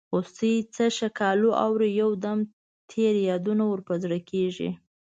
[0.13, 2.39] هوسۍ څه ښکالو اوري یو دم
[2.91, 4.69] تېر یادونه ور په زړه کیږي.